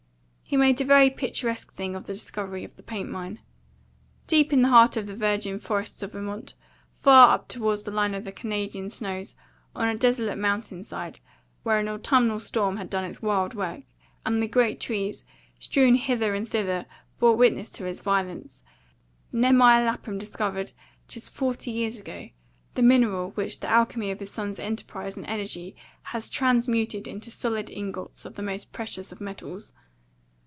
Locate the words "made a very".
0.57-1.09